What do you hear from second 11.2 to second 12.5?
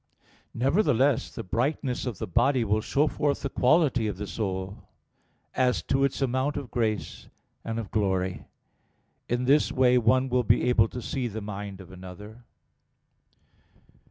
the mind of another.